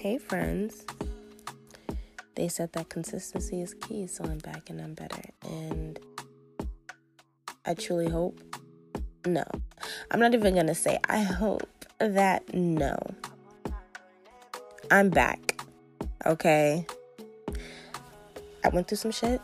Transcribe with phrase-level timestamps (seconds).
[0.00, 0.86] Hey, friends.
[2.34, 5.20] They said that consistency is key, so I'm back and I'm better.
[5.42, 5.98] And
[7.66, 8.40] I truly hope,
[9.26, 9.44] no.
[10.10, 12.96] I'm not even gonna say I hope that no.
[14.90, 15.60] I'm back.
[16.24, 16.86] Okay.
[18.64, 19.42] I went through some shit,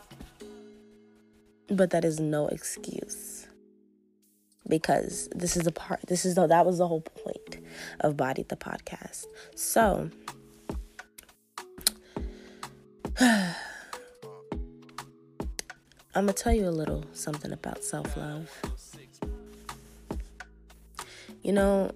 [1.67, 3.45] but that is no excuse.
[4.67, 7.59] Because this is the part, this is the, that was the whole point
[7.99, 9.27] of Bodied the podcast.
[9.55, 10.09] So,
[13.19, 13.55] I'm
[16.13, 18.47] gonna tell you a little something about self love.
[21.41, 21.89] You know,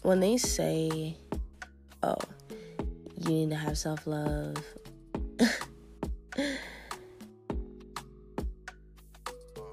[0.00, 1.18] when they say,
[2.02, 2.16] oh,
[3.18, 4.56] you need to have self love,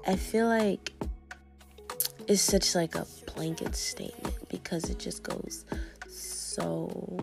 [0.06, 0.92] I feel like
[2.28, 5.64] it's such like a blanket statement because it just goes
[6.06, 7.16] so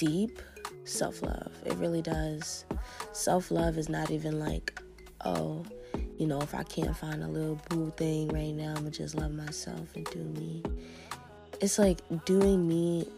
[0.00, 0.40] deep
[0.84, 1.52] self love.
[1.66, 2.64] It really does.
[3.12, 4.80] Self love is not even like,
[5.26, 5.62] oh,
[6.16, 9.14] you know, if I can't find a little boo thing right now, I'm gonna just
[9.14, 10.62] love myself and do me.
[11.60, 13.08] It's like doing me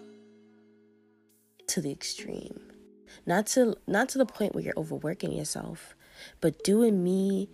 [1.69, 2.59] to the extreme.
[3.27, 5.95] Not to not to the point where you're overworking yourself,
[6.41, 7.49] but doing me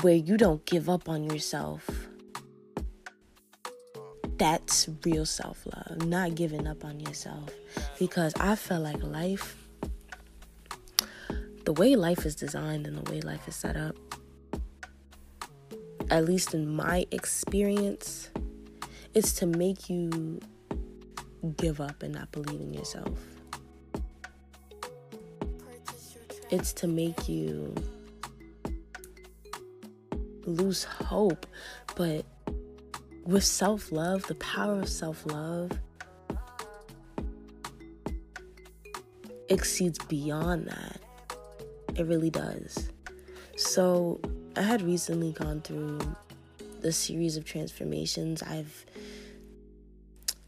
[0.00, 2.08] where you don't give up on yourself
[4.42, 7.48] that's real self love, not giving up on yourself.
[8.00, 9.56] Because I felt like life,
[11.64, 13.94] the way life is designed and the way life is set up,
[16.10, 18.30] at least in my experience,
[19.14, 20.40] is to make you
[21.56, 23.16] give up and not believe in yourself.
[26.50, 27.76] It's to make you
[30.44, 31.46] lose hope,
[31.94, 32.26] but
[33.24, 35.70] with self love, the power of self love
[39.48, 41.00] exceeds beyond that.
[41.94, 42.90] It really does.
[43.56, 44.20] So,
[44.56, 45.98] I had recently gone through
[46.80, 48.42] the series of transformations.
[48.42, 48.84] I've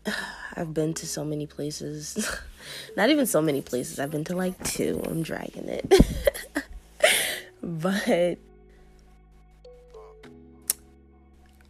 [0.56, 2.40] I've been to so many places.
[2.96, 3.98] Not even so many places.
[3.98, 5.02] I've been to like two.
[5.04, 5.92] I'm dragging it.
[7.62, 8.38] but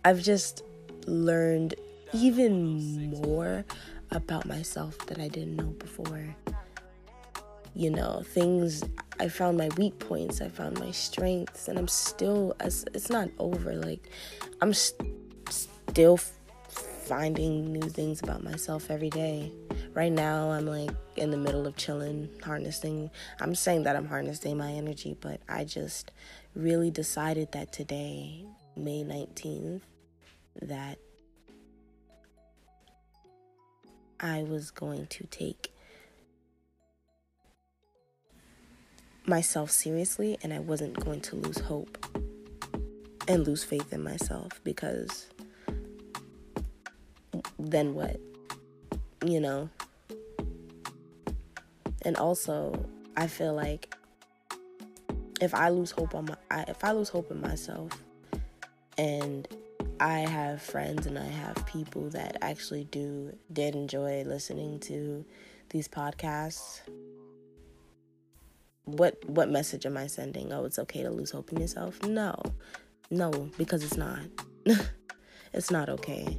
[0.04, 0.62] I've just
[1.06, 1.74] learned
[2.12, 3.64] even more
[4.10, 6.34] about myself that I didn't know before.
[7.74, 8.84] You know, things
[9.18, 13.74] I found my weak points, I found my strengths, and I'm still, it's not over.
[13.74, 14.08] Like,
[14.60, 15.10] I'm st-
[15.50, 16.18] still
[17.04, 19.52] finding new things about myself every day.
[19.92, 23.10] Right now, I'm like in the middle of chilling, harnessing.
[23.40, 26.12] I'm saying that I'm harnessing my energy, but I just
[26.54, 29.82] really decided that today, May 19th,
[30.62, 30.98] that
[34.20, 35.72] I was going to take
[39.26, 41.98] myself seriously and I wasn't going to lose hope
[43.26, 45.28] and lose faith in myself because
[47.58, 48.20] then what?
[49.24, 49.70] You know?
[52.02, 52.86] And also,
[53.16, 53.94] I feel like
[55.40, 57.90] if I lose hope on my if I lose hope in myself
[58.98, 59.48] and
[60.00, 65.24] I have friends and I have people that actually do did enjoy listening to
[65.70, 66.80] these podcasts.
[68.84, 70.52] What what message am I sending?
[70.52, 72.02] Oh, it's okay to lose hope in yourself?
[72.02, 72.34] No.
[73.10, 74.20] No, because it's not.
[75.52, 76.38] it's not okay.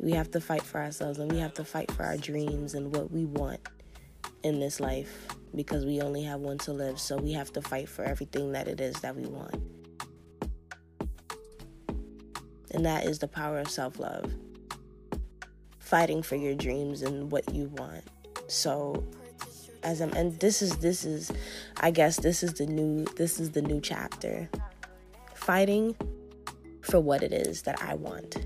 [0.00, 2.94] We have to fight for ourselves and we have to fight for our dreams and
[2.94, 3.60] what we want
[4.42, 6.98] in this life because we only have one to live.
[6.98, 9.73] So we have to fight for everything that it is that we want.
[12.74, 14.30] And that is the power of self love.
[15.78, 18.04] Fighting for your dreams and what you want.
[18.48, 19.04] So
[19.84, 21.30] as I'm and this is this is
[21.80, 24.50] I guess this is the new this is the new chapter.
[25.34, 25.94] Fighting
[26.82, 28.36] for what it is that I want.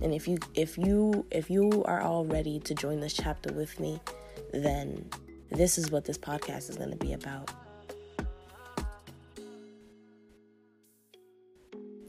[0.00, 3.80] And if you if you if you are all ready to join this chapter with
[3.80, 4.00] me,
[4.52, 5.04] then
[5.50, 7.50] this is what this podcast is going to be about.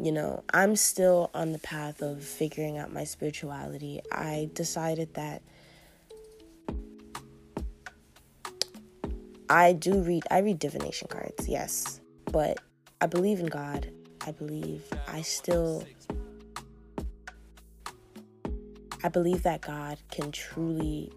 [0.02, 4.00] You know, I'm still on the path of figuring out my spirituality.
[4.12, 5.42] I decided that
[9.50, 12.00] I do read I read divination cards, yes,
[12.32, 12.60] but
[13.02, 13.92] I believe in God.
[14.26, 15.84] I believe I still
[19.04, 21.12] I believe that God can truly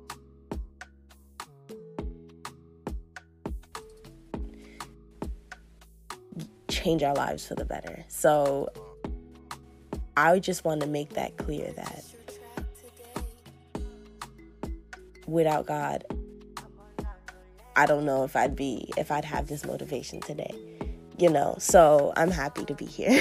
[6.82, 8.04] change our lives for the better.
[8.08, 8.68] So
[10.16, 12.04] I just want to make that clear that
[15.26, 16.04] without God,
[17.76, 20.54] I don't know if I'd be, if I'd have this motivation today,
[21.18, 21.54] you know.
[21.58, 23.18] So I'm happy to be here.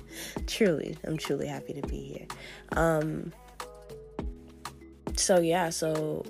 [0.46, 2.26] truly, I'm truly happy to be here.
[2.72, 3.32] Um,
[5.16, 6.24] so yeah, so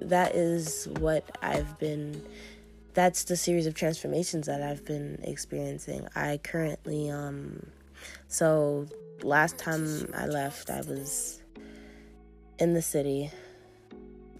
[0.00, 2.22] that is what I've been
[2.98, 6.08] that's the series of transformations that I've been experiencing.
[6.16, 7.64] I currently um
[8.26, 8.88] so
[9.22, 11.40] last time I left I was
[12.58, 13.30] in the city.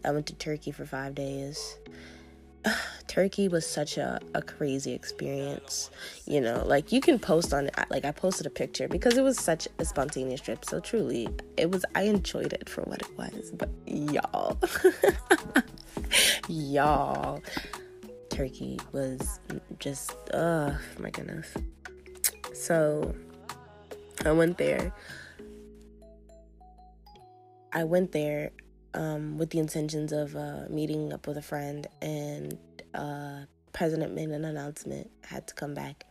[0.05, 1.78] I went to Turkey for 5 days.
[3.06, 5.88] Turkey was such a, a crazy experience.
[6.26, 7.75] You know, like you can post on it.
[7.90, 10.64] like I posted a picture because it was such a spontaneous trip.
[10.64, 13.52] So truly, it was I enjoyed it for what it was.
[13.52, 14.58] But y'all,
[16.49, 17.40] y'all,
[18.38, 19.40] Turkey was
[19.81, 21.52] just oh my goodness.
[22.55, 23.12] So
[24.25, 24.93] I went there.
[27.73, 28.52] I went there
[28.94, 32.56] um, with the intentions of uh, meeting up with a friend, and
[32.94, 33.40] uh,
[33.73, 36.05] president made an announcement, had to come back.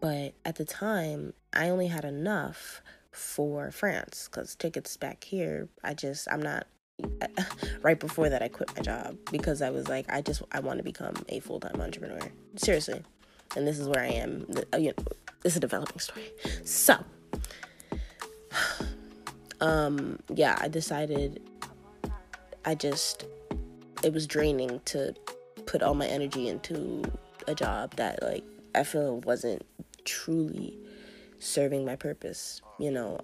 [0.00, 2.80] But at the time, I only had enough
[3.10, 6.66] for France because tickets back here, I just, I'm not.
[7.82, 10.78] Right before that, I quit my job because I was like, I just, I want
[10.78, 12.20] to become a full time entrepreneur.
[12.56, 13.02] Seriously.
[13.56, 14.46] And this is where I am.
[14.72, 15.04] Uh, you know,
[15.44, 16.30] is a developing story.
[16.64, 16.96] So,
[19.60, 21.42] um, yeah, I decided
[22.64, 23.26] I just,
[24.02, 25.14] it was draining to
[25.66, 27.02] put all my energy into
[27.46, 29.64] a job that like I feel wasn't
[30.04, 30.78] truly
[31.38, 33.18] serving my purpose, you know,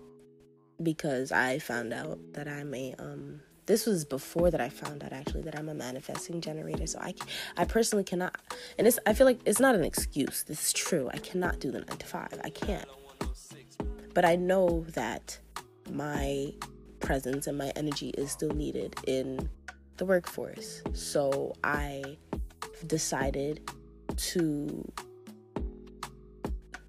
[0.83, 5.13] because I found out that I'm a um this was before that I found out
[5.13, 6.87] actually that I'm a manifesting generator.
[6.87, 7.15] So I
[7.57, 8.35] I personally cannot
[8.79, 10.43] and it's I feel like it's not an excuse.
[10.43, 11.11] This is true.
[11.13, 12.41] I cannot do the 9 to 5.
[12.43, 12.89] I can't.
[14.15, 15.39] But I know that
[15.91, 16.53] my
[16.99, 19.49] presence and my energy is still needed in
[19.99, 20.83] the workforce.
[20.95, 22.17] So I
[22.87, 23.71] decided
[24.17, 24.93] to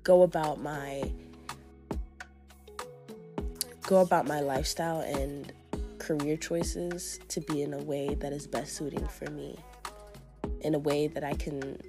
[0.04, 1.12] go about my
[3.82, 5.52] go about my lifestyle and
[6.00, 9.58] career choices to be in a way that is best suiting for me
[10.62, 11.80] in a way that I can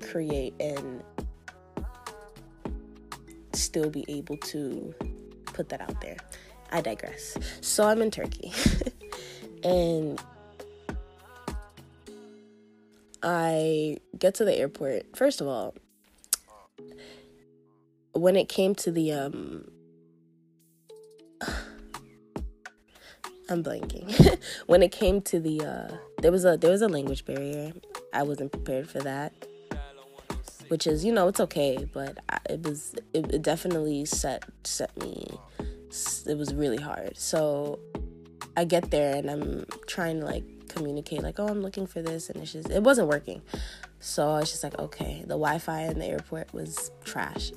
[0.00, 1.02] create and
[3.52, 4.94] still be able to
[5.44, 6.16] put that out there.
[6.72, 7.36] I digress.
[7.60, 8.52] So I'm in Turkey.
[9.64, 10.20] and
[13.22, 15.16] I get to the airport.
[15.16, 15.74] First of all,
[18.12, 19.70] when it came to the um
[23.50, 24.38] I'm blanking.
[24.66, 27.72] when it came to the uh there was a there was a language barrier.
[28.12, 29.32] I wasn't prepared for that.
[30.68, 34.96] Which is, you know, it's okay, but I, it was it, it definitely set set
[34.96, 35.26] me
[36.26, 37.16] it was really hard.
[37.16, 37.78] So
[38.56, 42.30] I get there and I'm trying to like communicate like, oh, I'm looking for this,
[42.30, 43.42] and it's just it wasn't working.
[43.98, 47.52] So I was just like, okay, the Wi-Fi in the airport was trash.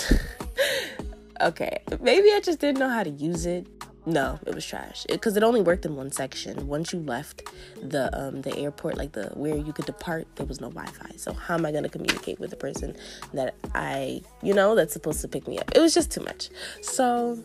[1.40, 3.66] okay, maybe I just didn't know how to use it.
[4.08, 6.66] No, it was trash because it, it, only worked in one section.
[6.66, 7.42] Once you left
[7.82, 11.16] the um the airport, like the where you could depart, there was no Wi-Fi.
[11.16, 12.96] So how am I gonna communicate with the person
[13.34, 15.70] that I, you know, that's supposed to pick me up?
[15.74, 16.48] It was just too much.
[16.80, 17.38] So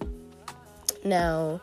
[1.04, 1.60] now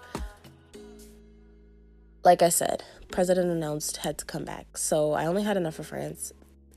[2.23, 4.77] like I said, president announced had to come back.
[4.77, 6.35] So I only had enough for France.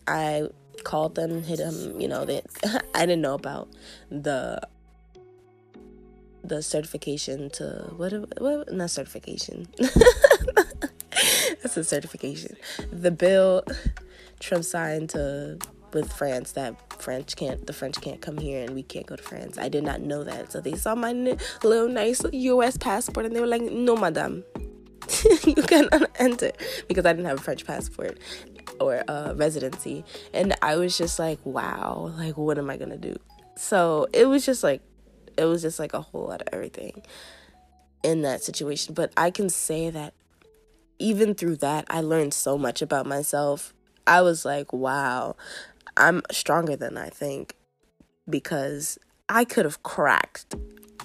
[0.07, 0.47] I
[0.85, 2.41] called them, hit them, you know, they
[2.95, 3.67] I didn't know about
[4.09, 4.61] the
[6.43, 9.67] the certification to what what not certification.
[11.61, 12.57] That's a certification.
[12.91, 13.63] The bill
[14.39, 15.57] Trump signed to
[15.93, 19.23] with France that French can't the French can't come here and we can't go to
[19.23, 19.57] France.
[19.57, 20.51] I did not know that.
[20.51, 21.13] So they saw my
[21.63, 24.43] little nice US passport and they were like, "No, madam.
[25.45, 26.51] you cannot enter
[26.87, 28.19] because I didn't have a French passport
[28.79, 30.03] or uh, residency.
[30.33, 33.15] And I was just like, wow, like, what am I gonna do?
[33.55, 34.81] So it was just like,
[35.37, 37.01] it was just like a whole lot of everything
[38.03, 38.93] in that situation.
[38.93, 40.13] But I can say that
[40.99, 43.73] even through that, I learned so much about myself.
[44.05, 45.35] I was like, wow,
[45.97, 47.55] I'm stronger than I think
[48.29, 48.97] because
[49.29, 50.55] I could have cracked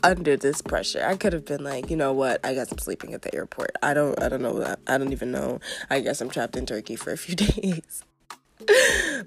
[0.02, 1.04] under this pressure.
[1.04, 2.44] I could have been like, you know what?
[2.44, 3.72] I guess I'm sleeping at the airport.
[3.82, 5.60] I don't I don't know I don't even know.
[5.90, 8.04] I guess I'm trapped in Turkey for a few days.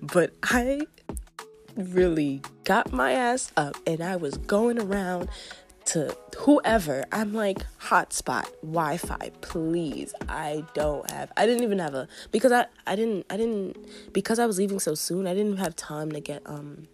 [0.01, 0.81] but I
[1.75, 5.30] really got my ass up and I was going around
[5.86, 7.06] to whoever.
[7.12, 10.13] I'm like, hotspot, Wi-Fi, please.
[10.30, 13.78] I don't have I didn't even have a because I I didn't I didn't
[14.13, 16.88] because I was leaving so soon, I didn't have time to get um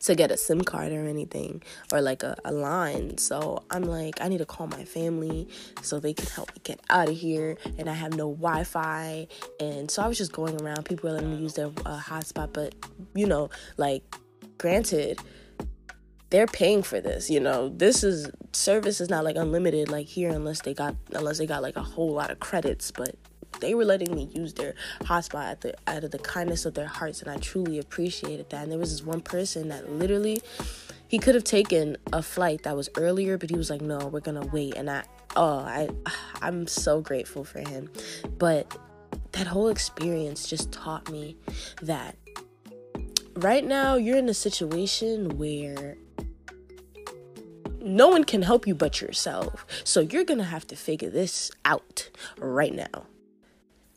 [0.00, 1.62] to get a SIM card or anything
[1.92, 3.18] or like a, a line.
[3.18, 5.48] So I'm like, I need to call my family
[5.82, 7.56] so they can help me get out of here.
[7.78, 9.28] And I have no Wi Fi.
[9.60, 10.84] And so I was just going around.
[10.84, 12.52] People were letting me use their uh, hotspot.
[12.52, 12.74] But,
[13.14, 14.02] you know, like,
[14.58, 15.20] granted,
[16.30, 20.30] they're paying for this you know this is service is not like unlimited like here
[20.30, 23.14] unless they got unless they got like a whole lot of credits but
[23.60, 26.86] they were letting me use their hotspot at the out of the kindness of their
[26.86, 28.62] hearts and I truly appreciated that.
[28.62, 30.42] And there was this one person that literally
[31.08, 34.20] he could have taken a flight that was earlier, but he was like, "No, we're
[34.20, 35.04] to wait." And I
[35.36, 35.88] oh, I
[36.42, 37.90] I'm so grateful for him.
[38.38, 38.76] But
[39.32, 41.36] that whole experience just taught me
[41.82, 42.16] that
[43.34, 45.96] right now you're in a situation where
[47.80, 49.64] no one can help you but yourself.
[49.84, 53.06] So you're going to have to figure this out right now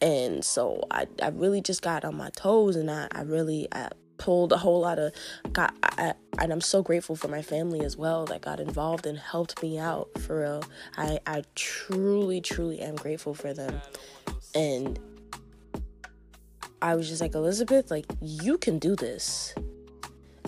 [0.01, 3.89] and so I, I really just got on my toes and I, I really I
[4.17, 5.13] pulled a whole lot of
[5.51, 9.17] got I, and I'm so grateful for my family as well that got involved and
[9.17, 10.63] helped me out for real.
[10.97, 13.81] I I truly truly am grateful for them.
[14.55, 14.99] And
[16.81, 19.53] I was just like Elisabeth like you can do this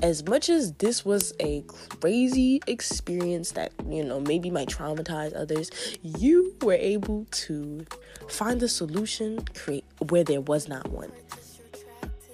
[0.02, 1.62] as much as this was a
[2.00, 5.70] crazy experience that, you know, maybe might traumatize others,
[6.02, 7.86] you were able to
[8.28, 11.12] find a solution create where there was not one.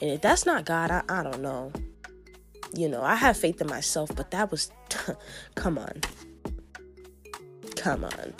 [0.01, 1.71] And if that's not God, I, I don't know.
[2.73, 4.71] You know, I have faith in myself, but that was,
[5.55, 6.01] come on.
[7.75, 8.33] Come on.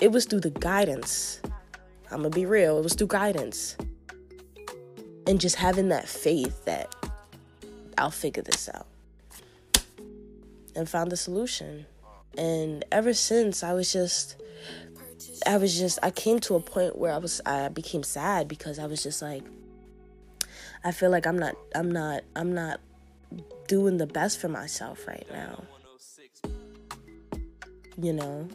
[0.00, 1.42] It was through the guidance.
[2.10, 3.76] I'm gonna be real, it was through guidance
[5.30, 6.92] and just having that faith that
[7.96, 8.88] I'll figure this out
[10.74, 11.86] and found the solution.
[12.36, 14.42] And ever since, I was just,
[15.46, 18.80] I was just, I came to a point where I was, I became sad because
[18.80, 19.44] I was just like,
[20.82, 22.80] I feel like I'm not, I'm not, I'm not
[23.68, 25.62] doing the best for myself right now.
[28.02, 28.48] You know,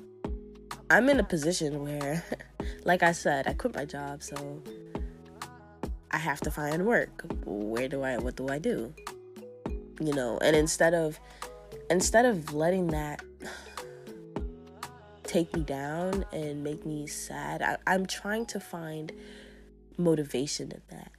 [0.89, 2.25] I'm in a position where,
[2.83, 4.61] like I said, I quit my job, so
[6.11, 7.23] I have to find work.
[7.45, 8.93] Where do I what do I do?
[9.99, 11.19] You know, and instead of
[11.89, 13.21] instead of letting that
[15.23, 19.11] take me down and make me sad, I, I'm trying to find
[19.97, 21.11] motivation in that.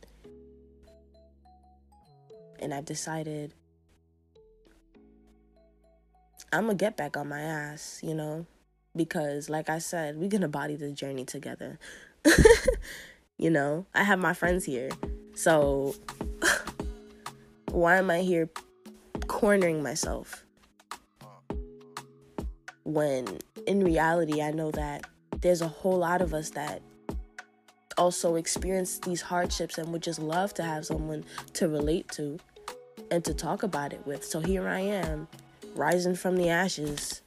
[2.59, 3.52] And I've decided
[6.52, 8.47] I'm gonna get back on my ass, you know,
[8.95, 11.78] because like I said, we're gonna body the journey together.
[13.38, 14.90] You know, I have my friends here.
[15.35, 15.95] So
[17.71, 18.49] why am I here
[19.26, 20.45] cornering myself?
[22.85, 25.07] When in reality, I know that
[25.40, 26.81] there's a whole lot of us that
[27.99, 31.25] also experience these hardships and would just love to have someone
[31.55, 32.38] to relate to
[33.11, 34.25] and to talk about it with.
[34.25, 35.28] So here I am,
[35.75, 37.21] rising from the ashes,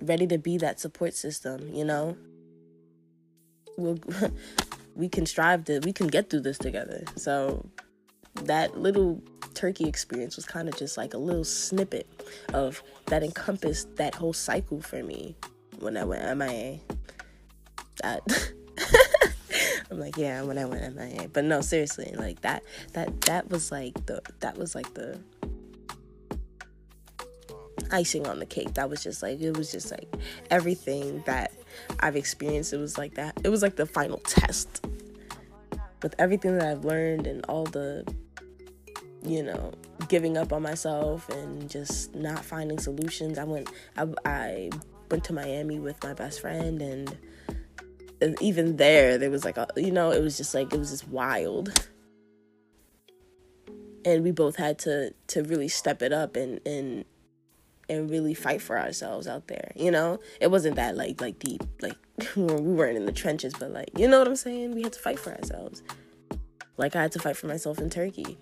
[0.00, 2.16] ready to be that support system, you know?
[3.78, 3.98] We'll
[4.94, 7.04] we can strive to we can get through this together.
[7.16, 7.64] So
[8.34, 9.22] that little
[9.54, 12.06] turkey experience was kind of just like a little snippet
[12.52, 15.36] of that encompassed that whole cycle for me
[15.80, 16.78] when I went MIA.
[18.02, 18.52] That
[19.90, 21.28] I'm like, yeah, when I went MIA.
[21.28, 25.18] But no, seriously, like that that that was like the that was like the
[27.90, 28.74] icing on the cake.
[28.74, 30.08] That was just like it was just like
[30.50, 31.52] everything that
[32.00, 32.72] I've experienced.
[32.72, 33.40] It was like that.
[33.44, 34.84] It was like the final test.
[36.02, 38.04] With everything that I've learned and all the
[39.22, 39.72] you know,
[40.08, 43.38] giving up on myself and just not finding solutions.
[43.38, 44.70] I went I, I
[45.10, 47.16] went to Miami with my best friend and
[48.40, 51.08] even there there was like a, you know, it was just like it was just
[51.08, 51.88] wild.
[54.04, 57.04] And we both had to to really step it up and and
[57.88, 59.72] and really fight for ourselves out there.
[59.74, 61.96] You know, it wasn't that like like deep, like
[62.36, 64.74] we weren't in the trenches, but like you know what I'm saying.
[64.74, 65.82] We had to fight for ourselves.
[66.76, 68.38] Like I had to fight for myself in Turkey,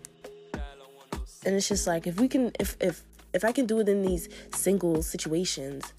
[1.44, 4.02] and it's just like if we can, if if if I can do it in
[4.02, 5.92] these single situations,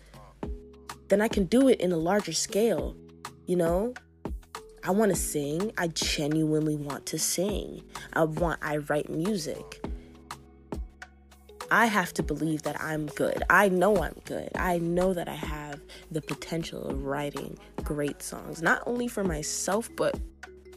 [1.08, 2.96] then I can do it in a larger scale.
[3.46, 3.94] You know,
[4.84, 5.72] I want to sing.
[5.78, 7.84] I genuinely want to sing.
[8.14, 8.60] I want.
[8.62, 9.87] I write music.
[11.70, 13.44] I have to believe that I'm good.
[13.50, 14.50] I know I'm good.
[14.56, 15.82] I know that I have
[16.12, 20.18] the potential of writing great songs, not only for myself, but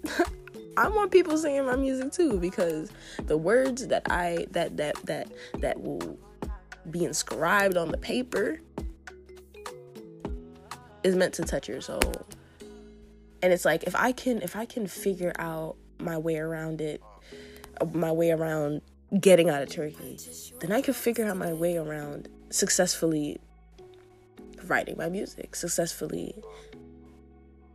[0.76, 2.90] I want people singing my music too because
[3.24, 5.28] the words that I that that that
[5.58, 6.18] that will
[6.90, 8.60] be inscribed on the paper
[11.02, 12.00] is meant to touch your soul.
[13.42, 17.02] and it's like if I can if I can figure out my way around it,
[17.92, 18.82] my way around
[19.18, 20.18] getting out of Turkey,
[20.60, 23.40] then I can figure out my way around successfully
[24.66, 26.34] writing my music, successfully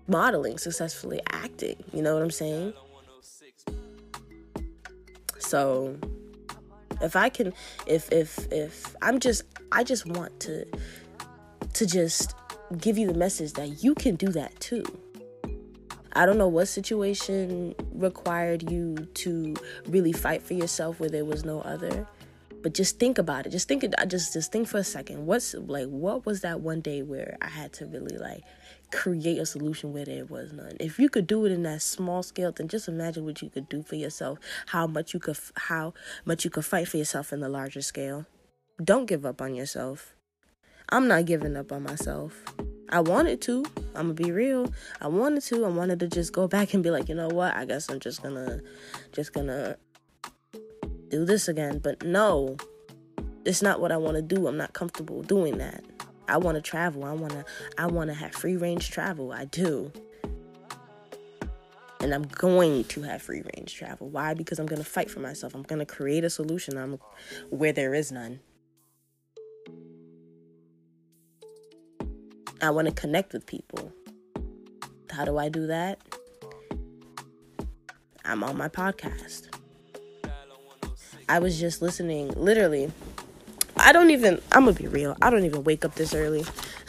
[0.08, 1.84] modeling, successfully acting.
[1.94, 2.74] You know what I'm saying?
[5.40, 5.98] So
[7.02, 7.54] if I can
[7.86, 10.66] if if if I'm just I just want to
[11.74, 12.36] to just
[12.78, 14.84] give you the message that you can do that too.
[16.16, 19.56] I don't know what situation required you to
[19.88, 22.08] really fight for yourself where there was no other.
[22.64, 23.50] But just think about it.
[23.52, 25.26] Just think just just think for a second.
[25.28, 28.44] What's like what was that one day where I had to really like
[28.92, 30.78] create a solution where there was none.
[30.80, 33.70] If you could do it in that small scale, then just imagine what you could
[33.70, 34.40] do for yourself.
[34.68, 35.94] How much you could how
[36.24, 38.26] much you could fight for yourself in the larger scale.
[38.84, 40.16] Don't give up on yourself.
[40.90, 42.44] I'm not giving up on myself.
[42.90, 43.66] I wanted to.
[43.96, 44.72] I'm gonna be real.
[45.02, 45.66] I wanted to.
[45.66, 47.56] I wanted to just go back and be like, you know what?
[47.56, 48.62] I guess I'm just gonna,
[49.12, 49.78] just gonna
[51.10, 51.80] do this again.
[51.80, 52.58] But no,
[53.44, 54.48] it's not what I want to do.
[54.48, 55.84] I'm not comfortable doing that.
[56.28, 57.04] I want to travel.
[57.04, 57.46] I want to.
[57.78, 59.32] I want to have free range travel.
[59.32, 59.92] I do.
[62.02, 64.10] And I'm going to have free range travel.
[64.10, 64.36] Why?
[64.36, 65.56] Because I'm going to fight for myself.
[65.56, 67.00] I'm going to create a solution I'm,
[67.50, 68.42] where there is none.
[72.62, 73.92] I want to connect with people.
[75.12, 76.00] How do I do that?
[78.24, 79.48] I'm on my podcast.
[81.28, 82.92] I was just listening, literally.
[83.78, 86.46] I don't even, I'm gonna be real, I don't even wake up this early.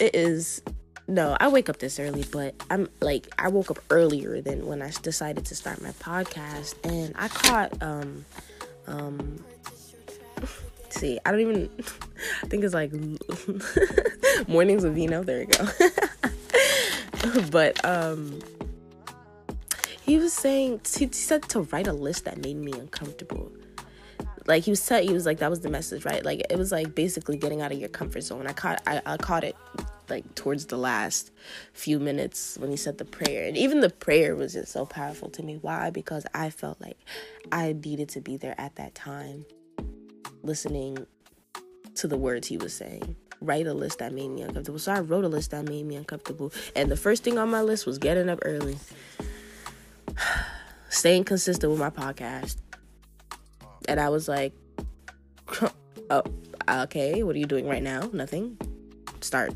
[0.00, 0.62] it is,
[1.08, 4.82] no, I wake up this early, but I'm like, I woke up earlier than when
[4.82, 6.74] I decided to start my podcast.
[6.84, 8.24] And I caught, um,
[8.86, 9.44] um,
[10.90, 11.70] see, I don't even,
[12.42, 12.92] I think it's like
[14.48, 15.22] mornings with Vino.
[15.22, 15.66] There you go.
[17.50, 18.40] but um,
[20.02, 23.52] he was saying he said to write a list that made me uncomfortable.
[24.46, 26.24] Like he was said, he was like that was the message, right?
[26.24, 28.46] Like it was like basically getting out of your comfort zone.
[28.46, 29.56] I caught I, I caught it
[30.08, 31.32] like towards the last
[31.72, 33.46] few minutes when he said the prayer.
[33.46, 35.56] And even the prayer was just so powerful to me.
[35.56, 35.90] Why?
[35.90, 36.98] Because I felt like
[37.50, 39.44] I needed to be there at that time
[40.42, 41.06] listening
[41.96, 43.16] to the words he was saying.
[43.40, 44.78] Write a list that made me uncomfortable.
[44.78, 46.52] So I wrote a list that made me uncomfortable.
[46.74, 48.78] And the first thing on my list was getting up early,
[50.88, 52.56] staying consistent with my podcast.
[53.88, 54.52] And I was like,
[56.10, 56.22] oh,
[56.68, 58.10] okay, what are you doing right now?
[58.12, 58.58] Nothing.
[59.20, 59.54] Start.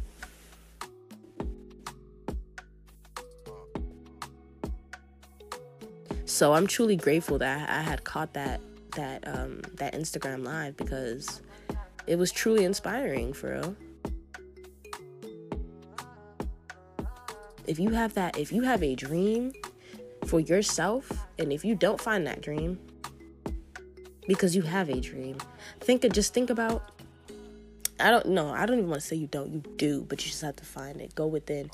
[6.26, 8.60] So I'm truly grateful that I had caught that
[8.96, 11.42] that um that Instagram live because
[12.10, 13.76] it was truly inspiring for real.
[17.68, 19.52] If you have that, if you have a dream
[20.26, 22.80] for yourself, and if you don't find that dream,
[24.26, 25.38] because you have a dream,
[25.78, 26.90] think of just think about.
[28.00, 28.50] I don't know.
[28.50, 29.52] I don't even want to say you don't.
[29.52, 31.14] You do, but you just have to find it.
[31.14, 31.70] Go within.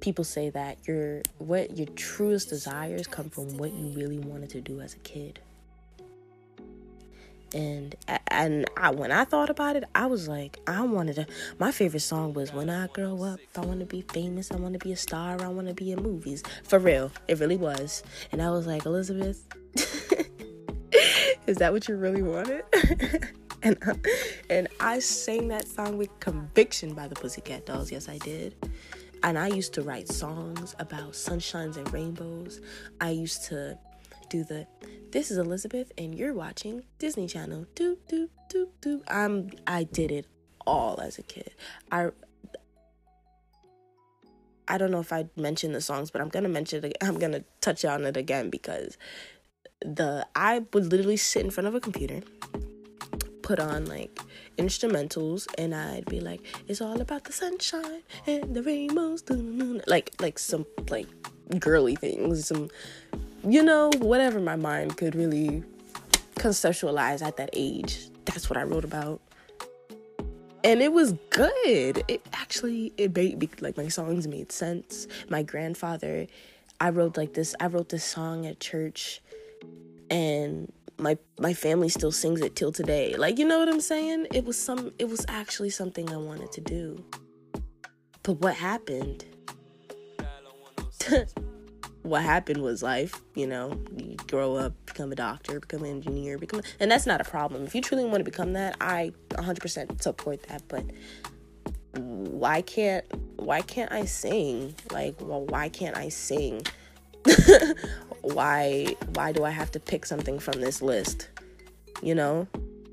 [0.00, 4.60] People say that your what your truest desires come from what you really wanted to
[4.60, 5.38] do as a kid
[7.54, 7.94] and
[8.32, 11.26] and I, when I thought about it, I was like, I wanted to.
[11.58, 14.50] My favorite song was "When I Grow Up." I want to be famous.
[14.50, 15.40] I want to be a star.
[15.40, 16.42] I want to be in movies.
[16.64, 18.02] For real, it really was.
[18.32, 19.46] And I was like, Elisabeth,
[21.46, 22.64] is that what you really wanted?
[23.62, 23.78] and
[24.50, 27.92] and I sang that song with conviction by the Pussycat Dolls.
[27.92, 28.54] Yes, I did.
[29.24, 32.60] And I used to write songs about sunshines and rainbows.
[33.00, 33.78] I used to
[34.32, 34.66] do the
[35.10, 37.66] this is Elisabeth and you're watching Disney Channel.
[37.74, 39.02] Do do do do.
[39.06, 40.26] I'm I did it
[40.66, 41.50] all as a kid.
[41.90, 42.08] I
[44.66, 46.96] I don't know if I mentioned the songs, but I'm gonna mention it.
[47.02, 48.96] I'm gonna touch on it again because
[49.82, 52.22] the I would literally sit in front of a computer,
[53.42, 54.18] put on like
[54.56, 59.24] instrumentals, and I'd be like, "It's all about the sunshine and the rainbows,"
[59.86, 61.08] like like some like
[61.58, 62.70] girly things, some
[63.44, 65.62] you know, whatever my mind could really
[66.36, 68.08] conceptualize at that age.
[68.24, 69.20] That's what I wrote about.
[70.64, 72.04] And it was good.
[72.06, 75.08] It actually it made like my songs made sense.
[75.28, 76.28] My grandfather,
[76.80, 79.20] I wrote like this I wrote this song at church
[80.08, 83.16] and my my family still sings it till today.
[83.16, 84.28] Like you know what I'm saying?
[84.32, 87.04] It was some it was actually something I wanted to do.
[88.22, 89.24] But what happened?
[92.02, 96.36] what happened was life, you know, you grow up, become a doctor, become an engineer,
[96.36, 97.64] become, and that's not a problem.
[97.64, 100.62] If you truly want to become that, I 100% support that.
[100.68, 100.84] But
[101.94, 103.04] why can't,
[103.36, 104.74] why can't I sing?
[104.90, 106.66] Like, well, why can't I sing?
[108.22, 111.28] why why do I have to pick something from this list?
[112.02, 112.48] You know?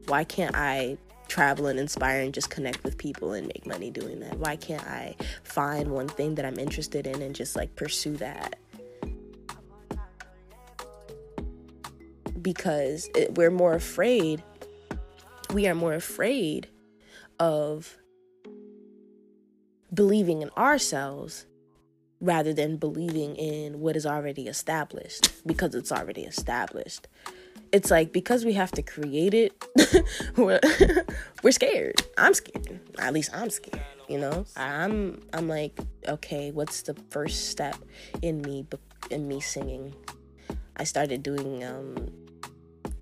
[0.05, 4.19] Why can't I travel and inspire and just connect with people and make money doing
[4.19, 4.37] that?
[4.37, 8.57] Why can't I find one thing that I'm interested in and just like pursue that?
[12.41, 14.43] Because it, we're more afraid,
[15.53, 16.67] we are more afraid
[17.39, 17.97] of
[19.93, 21.45] believing in ourselves
[22.21, 27.07] rather than believing in what is already established because it's already established.
[27.71, 29.53] It's like because we have to create it,
[30.37, 30.59] we're,
[31.43, 32.01] we're scared.
[32.17, 32.79] I'm scared.
[32.97, 34.45] At least I'm scared, you know?
[34.57, 37.75] I'm I'm like, okay, what's the first step
[38.21, 38.65] in me
[39.11, 39.93] in me singing?
[40.77, 42.09] I started doing um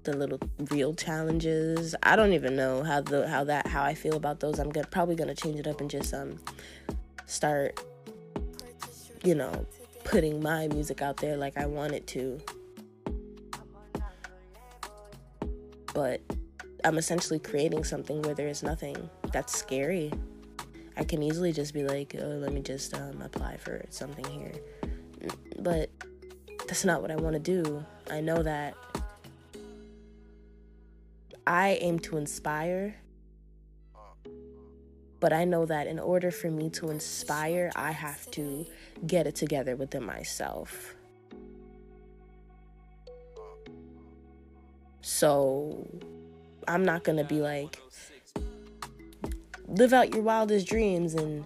[0.08, 0.40] the little
[0.72, 1.94] real challenges.
[2.02, 4.58] I don't even know how the how that how I feel about those.
[4.58, 6.40] I'm gonna probably gonna change it up and just um
[7.26, 7.84] start
[9.24, 9.66] you know
[10.06, 12.40] putting my music out there like I want it to.
[15.94, 16.22] But
[16.86, 19.10] I'm essentially creating something where there is nothing.
[19.34, 20.14] That's scary.
[20.96, 24.54] I can easily just be like, oh, let me just um, apply for something here.
[25.60, 25.90] But
[26.68, 27.84] that's not what I want to do.
[28.10, 28.76] I know that
[31.48, 32.94] I aim to inspire,
[35.22, 38.66] but I know that in order for me to inspire, I have to
[39.06, 40.94] get it together within myself.
[45.02, 45.88] So
[46.68, 47.80] I'm not going to be like,
[49.70, 51.46] live out your wildest dreams and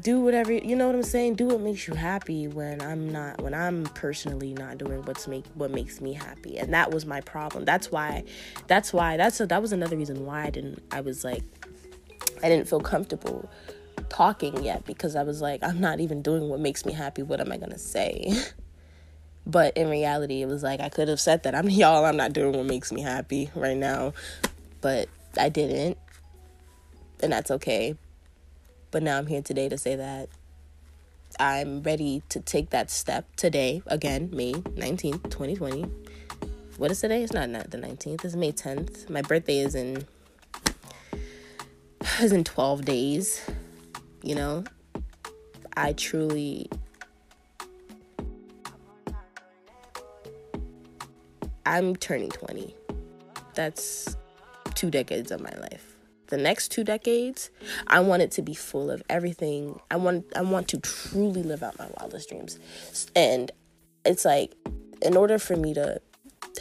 [0.00, 1.36] do whatever you know what I'm saying.
[1.36, 5.46] Do what makes you happy when I'm not when I'm personally not doing what's make
[5.54, 6.58] what makes me happy.
[6.58, 7.64] And that was my problem.
[7.64, 8.24] That's why
[8.66, 11.42] that's why that's a, that was another reason why I didn't I was like
[12.42, 13.48] I didn't feel comfortable
[14.08, 17.22] talking yet because I was like I'm not even doing what makes me happy.
[17.22, 18.32] What am I to say?
[19.46, 22.32] but in reality it was like I could have said that I'm y'all I'm not
[22.32, 24.12] doing what makes me happy right now.
[24.80, 25.98] But I didn't.
[27.22, 27.96] And that's okay
[28.94, 30.28] but now I'm here today to say that
[31.40, 35.82] I'm ready to take that step today, again, May 19th, 2020.
[36.76, 37.24] What is today?
[37.24, 39.10] It's not, not the 19th, it's May 10th.
[39.10, 40.06] My birthday is in
[42.20, 43.44] is in 12 days.
[44.22, 44.62] You know,
[45.76, 46.70] I truly
[51.66, 52.76] I'm turning 20.
[53.54, 54.16] That's
[54.76, 55.93] two decades of my life
[56.34, 57.50] the next two decades,
[57.86, 59.78] I want it to be full of everything.
[59.88, 62.58] I want I want to truly live out my wildest dreams.
[63.14, 63.52] And
[64.04, 64.52] it's like
[65.00, 66.00] in order for me to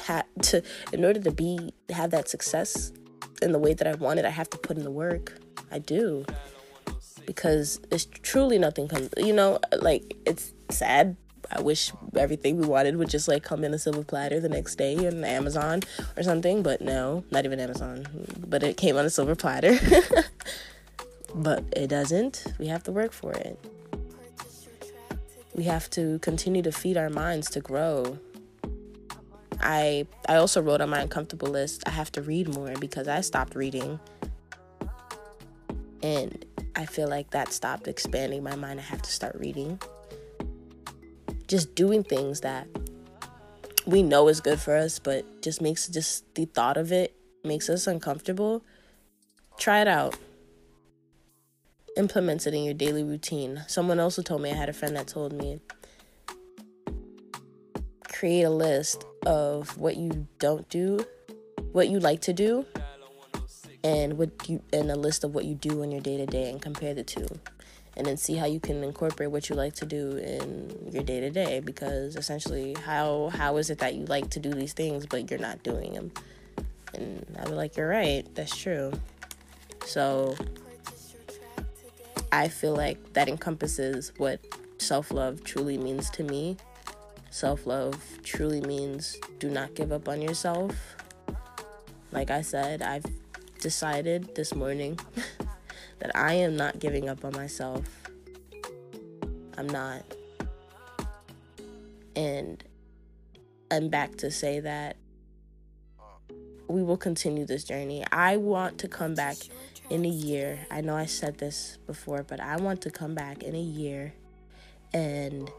[0.05, 2.91] have to in order to be have that success
[3.41, 5.39] in the way that I want it, I have to put in the work.
[5.71, 6.25] I do.
[7.25, 11.15] Because it's truly nothing comes, you know, like it's sad
[11.51, 14.75] I wish everything we wanted would just like come in a silver platter the next
[14.75, 15.81] day on Amazon
[16.17, 18.07] or something, but no, not even Amazon.
[18.39, 19.77] But it came on a silver platter.
[21.35, 22.45] but it doesn't.
[22.59, 23.59] We have to work for it.
[25.55, 28.17] We have to continue to feed our minds to grow.
[29.59, 33.21] I I also wrote on my uncomfortable list I have to read more because I
[33.21, 33.99] stopped reading.
[36.01, 36.43] And
[36.75, 38.79] I feel like that stopped expanding my mind.
[38.79, 39.79] I have to start reading
[41.53, 42.67] just doing things that
[43.85, 47.69] we know is good for us, but just makes just the thought of it makes
[47.69, 48.63] us uncomfortable.
[49.59, 50.15] Try it out.
[51.95, 53.63] Implement it in your daily routine.
[53.67, 55.59] Someone also told me, I had a friend that told me,
[58.09, 61.05] create a list of what you don't do,
[61.71, 62.65] what you like to do,
[63.83, 66.49] and what you and a list of what you do in your day to day
[66.49, 67.27] and compare the two
[67.95, 71.19] and then see how you can incorporate what you like to do in your day
[71.19, 75.05] to day because essentially how how is it that you like to do these things
[75.05, 76.11] but you're not doing them?
[76.93, 78.25] And i was like you're right.
[78.35, 78.91] That's true.
[79.85, 80.35] So
[82.31, 84.39] i feel like that encompasses what
[84.79, 86.57] self-love truly means to me.
[87.29, 90.95] Self-love truly means do not give up on yourself.
[92.11, 93.05] Like i said i've
[93.59, 94.99] decided this morning
[96.03, 97.85] that I am not giving up on myself.
[99.57, 100.03] I'm not.
[102.13, 102.61] And
[103.71, 104.97] I'm back to say that
[106.67, 108.03] we will continue this journey.
[108.11, 109.37] I want to come back
[109.89, 110.67] in a year.
[110.69, 114.13] I know I said this before, but I want to come back in a year
[114.93, 115.49] and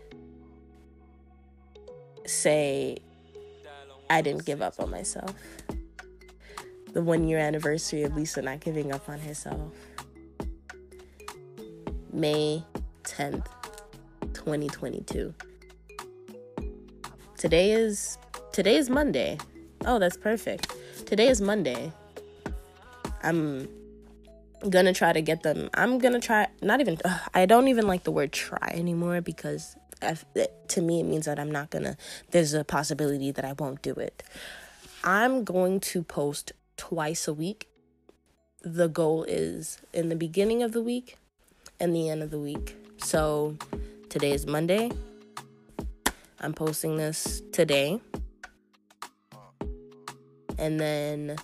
[2.26, 2.98] say
[4.10, 5.34] I didn't give up on myself.
[6.92, 9.72] The one year anniversary of Lisa not giving up on herself.
[12.14, 12.62] May
[13.02, 13.44] 10th,
[14.34, 15.34] 2022.
[17.36, 18.18] Today is
[18.52, 19.36] today is Monday.
[19.84, 20.72] Oh, that's perfect.
[21.06, 21.92] Today is Monday.
[23.24, 23.68] I'm
[24.70, 25.68] gonna try to get them.
[25.74, 26.46] I'm gonna try.
[26.62, 26.98] Not even.
[27.04, 29.74] Ugh, I don't even like the word try anymore because
[30.68, 31.96] to me it means that I'm not gonna.
[32.30, 34.22] There's a possibility that I won't do it.
[35.02, 37.68] I'm going to post twice a week.
[38.62, 41.16] The goal is in the beginning of the week
[41.80, 42.76] and the end of the week.
[42.98, 43.56] So
[44.08, 44.90] today is Monday.
[46.40, 48.00] I'm posting this today.
[50.58, 51.36] And then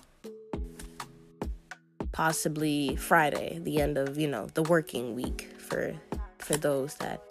[2.11, 5.93] possibly Friday, the end of, you know, the working week for
[6.39, 7.21] for those that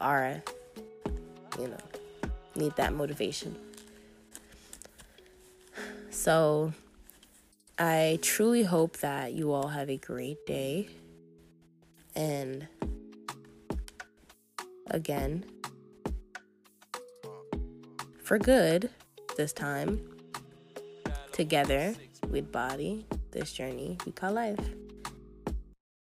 [0.00, 0.42] are
[1.58, 3.56] you know, need that motivation.
[6.10, 6.72] So
[7.78, 10.88] I truly hope that you all have a great day.
[12.14, 12.68] And
[14.90, 15.44] again,
[18.22, 18.90] for good
[19.36, 20.00] this time,
[21.32, 21.94] together
[22.28, 24.58] with body, this journey we call life.